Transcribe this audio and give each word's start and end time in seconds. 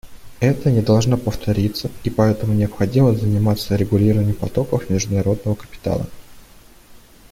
Это 0.39 0.71
не 0.71 0.81
должно 0.81 1.15
повториться, 1.15 1.91
и 2.03 2.09
поэтому 2.09 2.53
необходимо 2.53 3.13
заниматься 3.13 3.75
регулированием 3.75 4.33
потоков 4.35 4.89
международного 4.89 5.53
капитала. 5.53 6.07